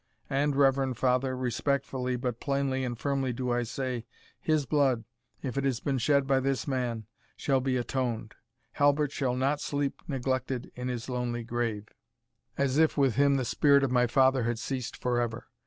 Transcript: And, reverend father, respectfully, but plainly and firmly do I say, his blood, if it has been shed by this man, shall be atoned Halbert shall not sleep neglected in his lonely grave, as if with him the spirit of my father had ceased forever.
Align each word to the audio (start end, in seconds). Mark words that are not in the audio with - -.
And, 0.31 0.55
reverend 0.55 0.97
father, 0.97 1.37
respectfully, 1.37 2.15
but 2.15 2.39
plainly 2.39 2.83
and 2.83 2.97
firmly 2.97 3.33
do 3.33 3.51
I 3.51 3.61
say, 3.61 4.07
his 4.39 4.65
blood, 4.65 5.03
if 5.43 5.59
it 5.59 5.63
has 5.63 5.79
been 5.79 5.99
shed 5.99 6.25
by 6.25 6.39
this 6.39 6.67
man, 6.67 7.05
shall 7.37 7.59
be 7.61 7.77
atoned 7.77 8.33
Halbert 8.71 9.11
shall 9.11 9.35
not 9.35 9.61
sleep 9.61 10.01
neglected 10.07 10.71
in 10.75 10.87
his 10.87 11.07
lonely 11.07 11.43
grave, 11.43 11.87
as 12.57 12.79
if 12.79 12.97
with 12.97 13.13
him 13.13 13.35
the 13.37 13.45
spirit 13.45 13.83
of 13.83 13.91
my 13.91 14.07
father 14.07 14.41
had 14.45 14.57
ceased 14.57 14.97
forever. 14.97 15.45